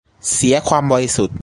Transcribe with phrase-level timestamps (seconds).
[0.33, 1.37] เสียความบริสุทธิ์